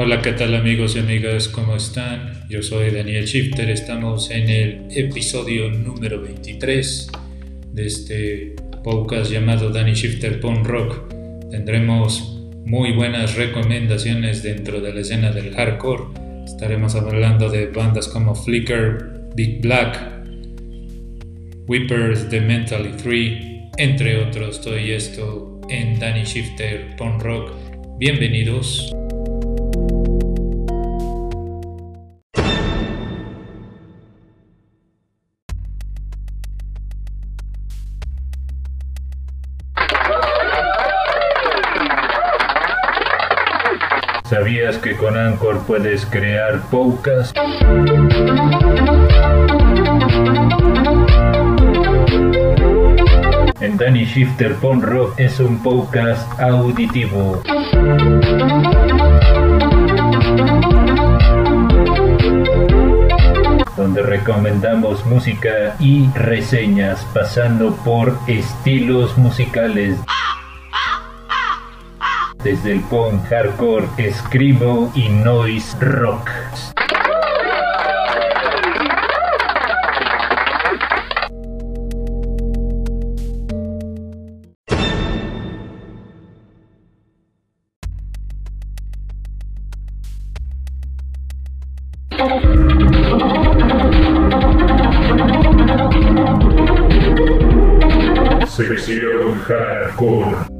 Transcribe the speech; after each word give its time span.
Hola, 0.00 0.22
¿qué 0.22 0.30
tal 0.30 0.54
amigos 0.54 0.94
y 0.94 1.00
amigas? 1.00 1.48
¿Cómo 1.48 1.74
están? 1.74 2.44
Yo 2.48 2.62
soy 2.62 2.92
Daniel 2.92 3.24
Shifter, 3.24 3.68
estamos 3.68 4.30
en 4.30 4.48
el 4.48 4.86
episodio 4.94 5.70
número 5.70 6.22
23 6.22 7.10
de 7.72 7.84
este 7.84 8.54
podcast 8.84 9.28
llamado 9.28 9.70
Danny 9.70 9.94
Shifter 9.94 10.38
Punk 10.38 10.64
Rock. 10.68 11.12
Tendremos 11.50 12.44
muy 12.64 12.92
buenas 12.92 13.34
recomendaciones 13.34 14.44
dentro 14.44 14.80
de 14.80 14.94
la 14.94 15.00
escena 15.00 15.32
del 15.32 15.52
hardcore. 15.52 16.04
Estaremos 16.44 16.94
hablando 16.94 17.50
de 17.50 17.66
bandas 17.66 18.06
como 18.06 18.36
Flicker, 18.36 19.32
Big 19.34 19.60
Black, 19.62 19.98
Whippers, 21.66 22.28
The 22.28 22.40
Mentally 22.40 22.92
Free, 22.98 23.68
entre 23.78 24.24
otros. 24.24 24.60
Todo 24.60 24.76
esto 24.76 25.60
en 25.68 25.98
Danny 25.98 26.22
Shifter 26.22 26.94
Punk 26.96 27.20
Rock. 27.20 27.50
Bienvenidos. 27.98 28.92
¿Sabías 44.28 44.76
que 44.76 44.94
con 44.94 45.16
Anchor 45.16 45.62
puedes 45.66 46.04
crear 46.04 46.60
podcasts? 46.68 47.32
En 53.58 53.78
Danny 53.78 54.04
Shifter 54.04 54.54
Pon 54.56 54.82
Rock 54.82 55.18
es 55.18 55.40
un 55.40 55.62
podcast 55.62 56.38
auditivo. 56.38 57.40
donde 63.78 64.02
recomendamos 64.02 65.06
música 65.06 65.76
y 65.78 66.10
reseñas 66.10 67.06
pasando 67.14 67.76
por 67.76 68.18
estilos 68.26 69.16
musicales 69.16 69.98
desde 72.42 72.72
el 72.72 72.80
punk, 72.82 73.24
hardcore, 73.28 73.88
screamo 74.12 74.92
y 74.94 75.08
noise 75.08 75.76
rock. 75.80 76.30
Sección 98.46 99.38
Hardcore. 99.46 100.57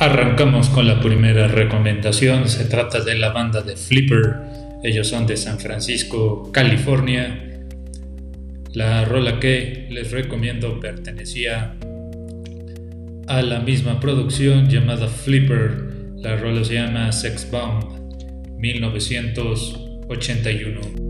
Arrancamos 0.00 0.68
con 0.70 0.86
la 0.86 0.98
primera 0.98 1.46
recomendación. 1.46 2.48
Se 2.48 2.64
trata 2.64 3.04
de 3.04 3.16
la 3.16 3.32
banda 3.32 3.60
de 3.60 3.76
Flipper. 3.76 4.36
Ellos 4.82 5.08
son 5.08 5.26
de 5.26 5.36
San 5.36 5.60
Francisco, 5.60 6.50
California. 6.52 7.66
La 8.72 9.04
rola 9.04 9.38
que 9.38 9.88
les 9.90 10.10
recomiendo 10.10 10.80
pertenecía 10.80 11.76
a 13.28 13.42
la 13.42 13.60
misma 13.60 14.00
producción 14.00 14.70
llamada 14.70 15.06
Flipper. 15.06 15.92
La 16.16 16.34
rola 16.34 16.64
se 16.64 16.76
llama 16.76 17.12
Sex 17.12 17.50
Bomb 17.50 17.84
1981. 18.58 21.09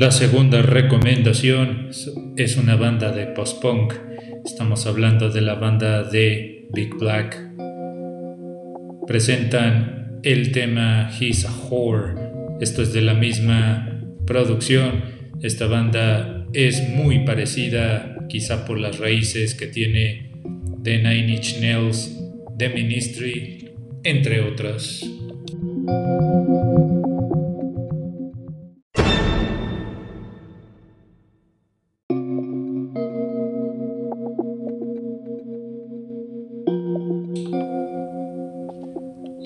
La 0.00 0.10
segunda 0.10 0.62
recomendación 0.62 1.90
es 2.38 2.56
una 2.56 2.74
banda 2.74 3.12
de 3.12 3.26
post-punk. 3.26 3.92
Estamos 4.46 4.86
hablando 4.86 5.28
de 5.28 5.42
la 5.42 5.56
banda 5.56 6.04
de 6.04 6.66
Big 6.72 6.94
Black. 6.94 7.38
Presentan 9.06 10.20
el 10.22 10.52
tema 10.52 11.10
He's 11.20 11.44
a 11.44 11.52
Whore. 11.52 12.14
Esto 12.62 12.80
es 12.80 12.94
de 12.94 13.02
la 13.02 13.12
misma 13.12 14.00
producción. 14.24 15.02
Esta 15.42 15.66
banda 15.66 16.46
es 16.54 16.88
muy 16.88 17.26
parecida, 17.26 18.16
quizá 18.30 18.64
por 18.64 18.78
las 18.78 18.98
raíces 19.00 19.54
que 19.54 19.66
tiene 19.66 20.32
de 20.78 20.96
Nine 20.96 21.34
Inch 21.34 21.60
Nails, 21.60 22.18
The 22.56 22.70
Ministry, 22.70 23.74
entre 24.02 24.40
otras. 24.40 25.04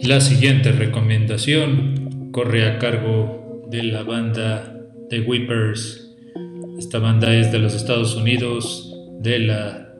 La 0.04 0.20
siguiente 0.20 0.70
recomendación 0.70 2.30
corre 2.30 2.68
a 2.68 2.78
cargo 2.78 3.66
de 3.70 3.84
la 3.84 4.02
banda 4.02 4.86
The 5.08 5.20
Whippers. 5.20 6.14
Esta 6.78 6.98
banda 6.98 7.34
es 7.34 7.50
de 7.50 7.58
los 7.58 7.74
Estados 7.74 8.14
Unidos 8.14 8.94
de 9.20 9.38
la 9.38 9.94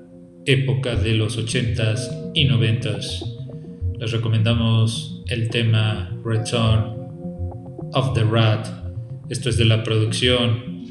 época 0.45 0.95
de 0.95 1.15
los 1.15 1.39
80s 1.39 2.33
y 2.35 2.47
90s. 2.47 3.25
Les 3.99 4.13
recomendamos 4.13 5.25
el 5.29 5.49
tema 5.49 6.15
Return 6.23 6.97
of 7.95 8.13
the 8.13 8.25
Rat. 8.25 8.69
Esto 9.31 9.49
es 9.49 9.57
de 9.57 9.65
la 9.65 9.83
producción 9.83 10.83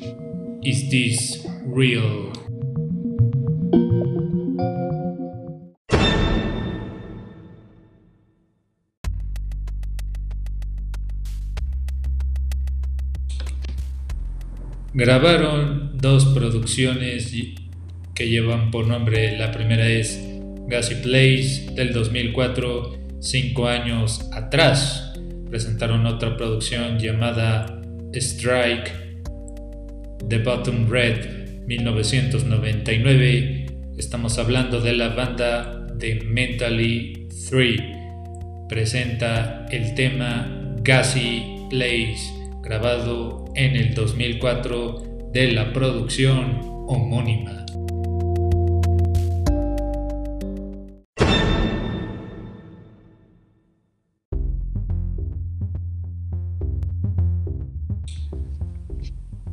Is 0.64 0.90
This 0.90 1.46
Real? 1.72 2.32
Grabaron 14.96 15.98
dos 15.98 16.26
producciones 16.26 17.34
que 18.14 18.30
llevan 18.30 18.70
por 18.70 18.86
nombre, 18.86 19.36
la 19.40 19.52
primera 19.52 19.88
es 19.88 20.24
Gassy 20.68 20.94
Place 21.02 21.72
del 21.74 21.94
2004, 21.94 23.00
cinco 23.20 23.68
años 23.68 24.30
atrás. 24.32 25.16
Presentaron 25.50 26.06
otra 26.06 26.38
producción 26.38 27.00
llamada 27.00 27.82
Strike, 28.14 28.92
The 30.30 30.38
Bottom 30.38 30.88
Red 30.88 31.66
1999. 31.66 33.66
Estamos 33.98 34.38
hablando 34.38 34.80
de 34.80 34.94
la 34.94 35.10
banda 35.10 35.88
de 35.96 36.22
Mentally 36.22 37.30
3. 37.50 37.82
Presenta 38.70 39.66
el 39.72 39.96
tema 39.96 40.76
Gassy 40.84 41.66
Place 41.72 42.43
grabado 42.64 43.44
en 43.56 43.76
el 43.76 43.94
2004 43.94 45.32
de 45.34 45.52
la 45.52 45.74
producción 45.74 46.62
homónima. 46.88 47.66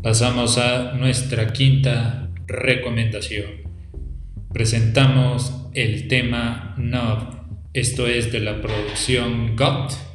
Pasamos 0.03 0.57
a 0.59 0.93
nuestra 0.95 1.53
quinta 1.53 2.31
recomendación. 2.47 3.51
Presentamos 4.53 5.67
el 5.75 6.09
tema 6.09 6.75
Knob. 6.79 7.41
Esto 7.75 8.07
es 8.07 8.33
de 8.33 8.41
la 8.41 8.61
producción 8.61 9.57
GOT 9.57 10.10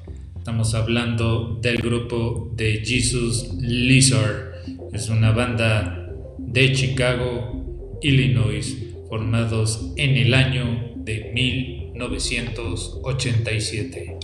Estamos 0.45 0.75
hablando 0.75 1.57
del 1.59 1.77
grupo 1.77 2.51
de 2.55 2.85
Jesus 2.85 3.51
Lizard. 3.59 4.53
Es 4.93 5.09
una 5.09 5.31
banda 5.31 6.07
de 6.37 6.71
Chicago, 6.71 7.97
Illinois, 8.03 8.77
formados 9.09 9.91
en 9.95 10.17
el 10.17 10.35
año 10.35 10.91
de 10.97 11.31
1987. 11.33 14.19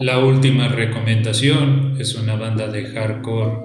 La 0.00 0.18
última 0.18 0.66
recomendación 0.68 1.96
es 2.00 2.14
una 2.14 2.34
banda 2.34 2.68
de 2.68 2.86
hardcore 2.86 3.58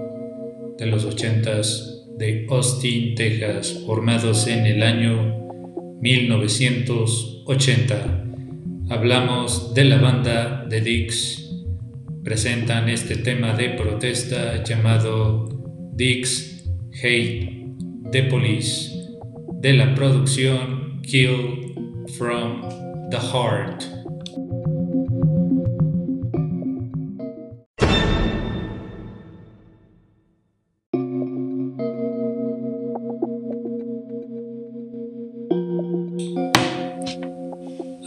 de 0.78 0.88
los 0.88 1.08
80s 1.08 2.18
de 2.18 2.46
Austin, 2.50 3.16
Texas, 3.16 3.84
formados 3.86 4.46
en 4.48 4.66
el 4.66 4.84
año 4.84 5.48
1980. 6.02 8.26
Hablamos 8.90 9.74
de 9.74 9.86
la 9.86 9.98
banda 9.98 10.68
The 10.70 10.82
Dix. 10.82 11.54
Presentan 12.26 12.90
este 12.90 13.16
tema 13.16 13.54
de 13.54 13.70
protesta 13.70 14.62
llamado 14.62 15.48
Dix 15.94 16.66
Hate 17.02 17.66
the 18.12 18.24
Police 18.24 18.92
de 19.62 19.72
la 19.72 19.96
producción 19.96 21.02
Kill 21.02 21.74
from 22.18 22.64
the 23.10 23.20
Heart. 23.20 23.95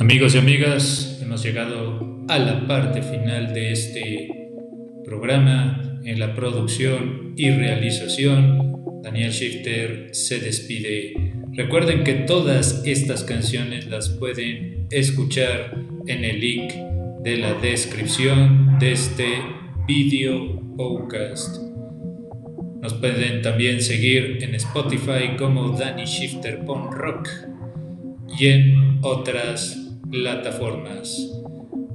Amigos 0.01 0.37
y 0.37 0.39
amigas, 0.39 1.19
hemos 1.21 1.43
llegado 1.43 2.25
a 2.29 2.39
la 2.39 2.69
parte 2.69 3.03
final 3.03 3.53
de 3.53 3.73
este 3.73 4.29
programa. 5.05 6.01
En 6.05 6.21
la 6.21 6.37
producción 6.37 7.35
y 7.37 7.51
realización, 7.51 9.03
Daniel 9.03 9.33
Shifter 9.33 10.11
se 10.13 10.39
despide. 10.39 11.35
Recuerden 11.53 12.05
que 12.05 12.15
todas 12.15 12.83
estas 12.87 13.25
canciones 13.25 13.89
las 13.89 14.09
pueden 14.09 14.87
escuchar 14.93 15.77
en 16.07 16.25
el 16.25 16.41
link 16.41 16.73
de 17.25 17.37
la 17.39 17.55
descripción 17.55 18.79
de 18.79 18.93
este 18.93 19.27
video 19.89 20.63
podcast. 20.77 21.59
Nos 22.81 22.95
pueden 22.95 23.43
también 23.43 23.83
seguir 23.83 24.39
en 24.43 24.55
Spotify 24.55 25.37
como 25.37 25.77
Danny 25.77 26.05
Shifter 26.05 26.65
Punk 26.65 26.93
Rock 26.93 27.29
y 28.39 28.47
en 28.47 28.99
otras 29.03 29.88
plataformas. 30.11 31.31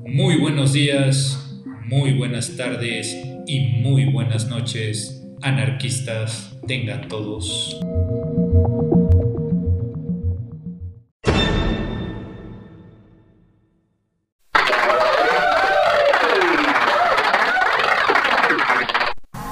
Muy 0.05 0.37
buenos 0.37 0.73
días, 0.73 1.61
muy 1.85 2.13
buenas 2.13 2.55
tardes 2.55 3.15
y 3.47 3.81
muy 3.81 4.05
buenas 4.05 4.47
noches, 4.47 5.23
anarquistas, 5.41 6.55
tengan 6.67 7.07
todos. 7.07 7.79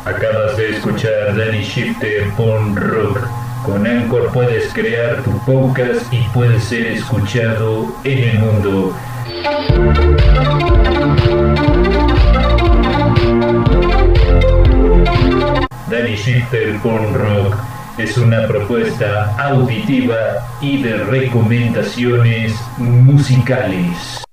Acabas 0.05 0.57
de 0.57 0.69
escuchar 0.77 1.35
Danny 1.35 1.63
Shifter 1.63 2.29
Punk 2.35 2.77
Rock. 2.77 3.50
Con 3.63 3.85
Anchor 3.85 4.31
puedes 4.31 4.73
crear 4.73 5.21
tu 5.23 5.37
podcast 5.45 6.11
y 6.11 6.21
puedes 6.33 6.63
ser 6.63 6.87
escuchado 6.87 7.95
en 8.03 8.17
el 8.17 8.39
mundo. 8.39 8.97
Danny 15.89 16.15
Shifter 16.15 16.79
Punk 16.79 17.15
Rock 17.15 17.55
es 17.99 18.17
una 18.17 18.47
propuesta 18.47 19.35
auditiva 19.37 20.17
y 20.59 20.81
de 20.81 20.97
recomendaciones 20.97 22.55
musicales. 22.77 24.23